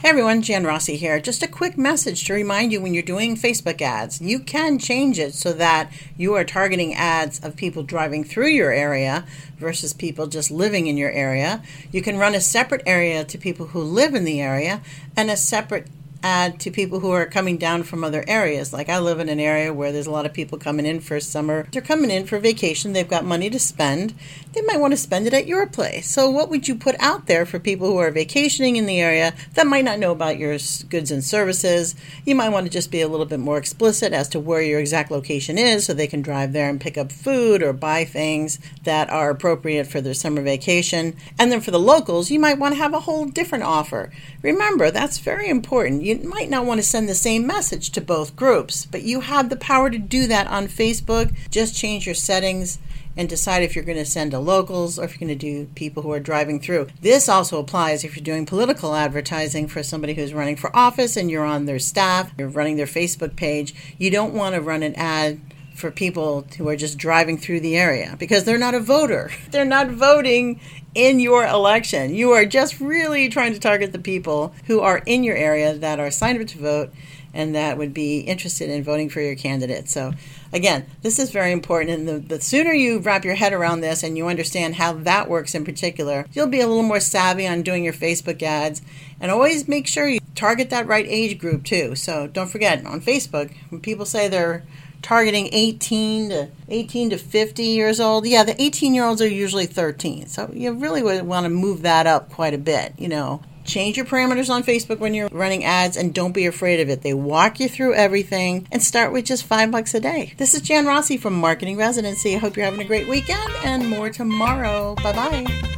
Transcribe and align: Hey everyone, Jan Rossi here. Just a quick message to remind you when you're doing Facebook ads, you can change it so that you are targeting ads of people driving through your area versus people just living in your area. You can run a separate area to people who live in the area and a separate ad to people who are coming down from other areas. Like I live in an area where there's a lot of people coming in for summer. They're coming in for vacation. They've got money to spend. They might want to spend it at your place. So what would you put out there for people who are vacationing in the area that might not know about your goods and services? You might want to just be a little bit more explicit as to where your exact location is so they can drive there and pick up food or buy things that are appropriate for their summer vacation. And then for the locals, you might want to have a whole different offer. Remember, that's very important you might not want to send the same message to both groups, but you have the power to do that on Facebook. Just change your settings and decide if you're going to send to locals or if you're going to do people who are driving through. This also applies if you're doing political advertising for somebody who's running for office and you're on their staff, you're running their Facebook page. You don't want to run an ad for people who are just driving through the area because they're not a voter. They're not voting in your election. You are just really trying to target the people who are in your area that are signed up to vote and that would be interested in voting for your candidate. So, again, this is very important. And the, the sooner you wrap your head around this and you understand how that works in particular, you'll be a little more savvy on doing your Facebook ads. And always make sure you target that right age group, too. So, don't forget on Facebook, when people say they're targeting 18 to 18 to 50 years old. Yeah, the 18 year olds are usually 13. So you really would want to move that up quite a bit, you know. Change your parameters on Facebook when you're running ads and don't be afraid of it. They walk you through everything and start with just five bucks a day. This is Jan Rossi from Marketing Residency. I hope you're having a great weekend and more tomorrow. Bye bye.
Hey 0.00 0.10
everyone, 0.10 0.42
Jan 0.42 0.62
Rossi 0.62 0.94
here. 0.94 1.18
Just 1.18 1.42
a 1.42 1.48
quick 1.48 1.76
message 1.76 2.24
to 2.26 2.32
remind 2.32 2.70
you 2.70 2.80
when 2.80 2.94
you're 2.94 3.02
doing 3.02 3.34
Facebook 3.34 3.82
ads, 3.82 4.20
you 4.20 4.38
can 4.38 4.78
change 4.78 5.18
it 5.18 5.34
so 5.34 5.52
that 5.54 5.90
you 6.16 6.34
are 6.34 6.44
targeting 6.44 6.94
ads 6.94 7.40
of 7.40 7.56
people 7.56 7.82
driving 7.82 8.22
through 8.22 8.46
your 8.46 8.70
area 8.70 9.26
versus 9.58 9.92
people 9.92 10.28
just 10.28 10.52
living 10.52 10.86
in 10.86 10.96
your 10.96 11.10
area. 11.10 11.64
You 11.90 12.00
can 12.00 12.16
run 12.16 12.36
a 12.36 12.40
separate 12.40 12.84
area 12.86 13.24
to 13.24 13.38
people 13.38 13.66
who 13.66 13.82
live 13.82 14.14
in 14.14 14.22
the 14.22 14.40
area 14.40 14.82
and 15.16 15.32
a 15.32 15.36
separate 15.36 15.88
ad 16.22 16.58
to 16.60 16.70
people 16.70 17.00
who 17.00 17.10
are 17.10 17.26
coming 17.26 17.56
down 17.56 17.82
from 17.82 18.02
other 18.02 18.24
areas. 18.26 18.72
Like 18.72 18.88
I 18.88 18.98
live 18.98 19.20
in 19.20 19.28
an 19.28 19.40
area 19.40 19.72
where 19.72 19.92
there's 19.92 20.06
a 20.06 20.10
lot 20.10 20.26
of 20.26 20.32
people 20.32 20.58
coming 20.58 20.86
in 20.86 21.00
for 21.00 21.20
summer. 21.20 21.68
They're 21.70 21.82
coming 21.82 22.10
in 22.10 22.26
for 22.26 22.38
vacation. 22.38 22.92
They've 22.92 23.08
got 23.08 23.24
money 23.24 23.50
to 23.50 23.58
spend. 23.58 24.14
They 24.52 24.62
might 24.62 24.80
want 24.80 24.92
to 24.92 24.96
spend 24.96 25.26
it 25.26 25.34
at 25.34 25.46
your 25.46 25.66
place. 25.66 26.10
So 26.10 26.28
what 26.30 26.50
would 26.50 26.66
you 26.66 26.74
put 26.74 26.96
out 26.98 27.26
there 27.26 27.46
for 27.46 27.58
people 27.58 27.88
who 27.88 27.98
are 27.98 28.10
vacationing 28.10 28.76
in 28.76 28.86
the 28.86 29.00
area 29.00 29.34
that 29.54 29.66
might 29.66 29.84
not 29.84 29.98
know 29.98 30.10
about 30.10 30.38
your 30.38 30.56
goods 30.88 31.10
and 31.10 31.22
services? 31.22 31.94
You 32.24 32.34
might 32.34 32.48
want 32.48 32.66
to 32.66 32.72
just 32.72 32.90
be 32.90 33.00
a 33.00 33.08
little 33.08 33.26
bit 33.26 33.40
more 33.40 33.58
explicit 33.58 34.12
as 34.12 34.28
to 34.30 34.40
where 34.40 34.62
your 34.62 34.80
exact 34.80 35.10
location 35.10 35.58
is 35.58 35.86
so 35.86 35.94
they 35.94 36.06
can 36.06 36.22
drive 36.22 36.52
there 36.52 36.68
and 36.68 36.80
pick 36.80 36.98
up 36.98 37.12
food 37.12 37.62
or 37.62 37.72
buy 37.72 38.04
things 38.04 38.58
that 38.84 39.10
are 39.10 39.30
appropriate 39.30 39.86
for 39.86 40.00
their 40.00 40.14
summer 40.14 40.42
vacation. 40.42 41.16
And 41.38 41.52
then 41.52 41.60
for 41.60 41.70
the 41.70 41.78
locals, 41.78 42.30
you 42.30 42.40
might 42.40 42.58
want 42.58 42.74
to 42.74 42.80
have 42.80 42.94
a 42.94 43.00
whole 43.00 43.26
different 43.26 43.64
offer. 43.64 44.10
Remember, 44.42 44.90
that's 44.90 45.18
very 45.18 45.48
important 45.48 46.07
you 46.08 46.18
might 46.20 46.48
not 46.48 46.64
want 46.64 46.78
to 46.78 46.86
send 46.86 47.06
the 47.06 47.14
same 47.14 47.46
message 47.46 47.90
to 47.90 48.00
both 48.00 48.34
groups, 48.34 48.86
but 48.86 49.02
you 49.02 49.20
have 49.20 49.50
the 49.50 49.56
power 49.56 49.90
to 49.90 49.98
do 49.98 50.26
that 50.26 50.46
on 50.46 50.66
Facebook. 50.66 51.36
Just 51.50 51.76
change 51.76 52.06
your 52.06 52.14
settings 52.14 52.78
and 53.14 53.28
decide 53.28 53.62
if 53.62 53.74
you're 53.74 53.84
going 53.84 53.98
to 53.98 54.06
send 54.06 54.30
to 54.30 54.38
locals 54.38 54.98
or 54.98 55.04
if 55.04 55.12
you're 55.12 55.28
going 55.28 55.38
to 55.38 55.46
do 55.46 55.66
people 55.74 56.02
who 56.02 56.12
are 56.12 56.20
driving 56.20 56.60
through. 56.60 56.86
This 57.02 57.28
also 57.28 57.58
applies 57.58 58.04
if 58.04 58.16
you're 58.16 58.24
doing 58.24 58.46
political 58.46 58.94
advertising 58.94 59.66
for 59.68 59.82
somebody 59.82 60.14
who's 60.14 60.32
running 60.32 60.56
for 60.56 60.74
office 60.74 61.14
and 61.14 61.30
you're 61.30 61.44
on 61.44 61.66
their 61.66 61.78
staff, 61.78 62.32
you're 62.38 62.48
running 62.48 62.76
their 62.76 62.86
Facebook 62.86 63.36
page. 63.36 63.74
You 63.98 64.10
don't 64.10 64.32
want 64.32 64.54
to 64.54 64.62
run 64.62 64.82
an 64.82 64.94
ad 64.94 65.40
for 65.78 65.90
people 65.90 66.46
who 66.56 66.68
are 66.68 66.76
just 66.76 66.98
driving 66.98 67.38
through 67.38 67.60
the 67.60 67.76
area 67.76 68.16
because 68.18 68.44
they're 68.44 68.58
not 68.58 68.74
a 68.74 68.80
voter. 68.80 69.30
They're 69.50 69.64
not 69.64 69.88
voting 69.88 70.60
in 70.94 71.20
your 71.20 71.46
election. 71.46 72.14
You 72.14 72.32
are 72.32 72.44
just 72.44 72.80
really 72.80 73.28
trying 73.28 73.52
to 73.54 73.60
target 73.60 73.92
the 73.92 73.98
people 73.98 74.54
who 74.66 74.80
are 74.80 75.02
in 75.06 75.24
your 75.24 75.36
area 75.36 75.74
that 75.74 76.00
are 76.00 76.10
signed 76.10 76.40
up 76.40 76.48
to 76.48 76.58
vote 76.58 76.92
and 77.34 77.54
that 77.54 77.76
would 77.76 77.92
be 77.92 78.20
interested 78.20 78.70
in 78.70 78.82
voting 78.82 79.08
for 79.08 79.20
your 79.20 79.36
candidate. 79.36 79.88
So, 79.88 80.12
again, 80.52 80.86
this 81.02 81.18
is 81.18 81.30
very 81.30 81.52
important. 81.52 81.90
And 81.90 82.08
the, 82.08 82.18
the 82.18 82.40
sooner 82.40 82.72
you 82.72 82.98
wrap 82.98 83.24
your 83.24 83.34
head 83.34 83.52
around 83.52 83.80
this 83.80 84.02
and 84.02 84.16
you 84.16 84.28
understand 84.28 84.76
how 84.76 84.94
that 84.94 85.28
works 85.28 85.54
in 85.54 85.64
particular, 85.64 86.26
you'll 86.32 86.46
be 86.46 86.60
a 86.60 86.66
little 86.66 86.82
more 86.82 87.00
savvy 87.00 87.46
on 87.46 87.62
doing 87.62 87.84
your 87.84 87.92
Facebook 87.92 88.42
ads. 88.42 88.82
And 89.20 89.30
always 89.30 89.68
make 89.68 89.86
sure 89.86 90.08
you 90.08 90.20
target 90.34 90.70
that 90.70 90.86
right 90.86 91.06
age 91.06 91.38
group, 91.38 91.64
too. 91.64 91.94
So, 91.94 92.26
don't 92.26 92.50
forget 92.50 92.84
on 92.86 93.00
Facebook, 93.00 93.54
when 93.68 93.80
people 93.80 94.06
say 94.06 94.28
they're 94.28 94.64
targeting 95.02 95.48
18 95.52 96.30
to 96.30 96.48
18 96.68 97.10
to 97.10 97.18
50 97.18 97.62
years 97.62 98.00
old. 98.00 98.26
Yeah, 98.26 98.44
the 98.44 98.60
18 98.60 98.94
year 98.94 99.04
olds 99.04 99.22
are 99.22 99.28
usually 99.28 99.66
13. 99.66 100.26
So 100.26 100.50
you 100.52 100.72
really 100.72 101.02
would 101.02 101.22
want 101.22 101.44
to 101.44 101.50
move 101.50 101.82
that 101.82 102.06
up 102.06 102.32
quite 102.32 102.54
a 102.54 102.58
bit, 102.58 102.94
you 102.98 103.08
know. 103.08 103.42
Change 103.64 103.98
your 103.98 104.06
parameters 104.06 104.48
on 104.48 104.62
Facebook 104.62 104.98
when 104.98 105.12
you're 105.12 105.28
running 105.28 105.62
ads 105.62 105.98
and 105.98 106.14
don't 106.14 106.32
be 106.32 106.46
afraid 106.46 106.80
of 106.80 106.88
it. 106.88 107.02
They 107.02 107.12
walk 107.12 107.60
you 107.60 107.68
through 107.68 107.94
everything 107.94 108.66
and 108.72 108.82
start 108.82 109.12
with 109.12 109.26
just 109.26 109.44
five 109.44 109.70
bucks 109.70 109.94
a 109.94 110.00
day. 110.00 110.32
This 110.38 110.54
is 110.54 110.62
Jan 110.62 110.86
Rossi 110.86 111.18
from 111.18 111.34
Marketing 111.34 111.76
Residency. 111.76 112.34
I 112.34 112.38
hope 112.38 112.56
you're 112.56 112.64
having 112.64 112.80
a 112.80 112.84
great 112.84 113.08
weekend 113.08 113.52
and 113.64 113.86
more 113.90 114.08
tomorrow. 114.08 114.94
Bye 114.94 115.12
bye. 115.12 115.74